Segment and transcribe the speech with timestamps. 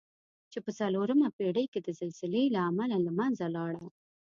[0.51, 3.85] چې په څلورمه پېړۍ کې د زلزلې له امله له منځه لاړه.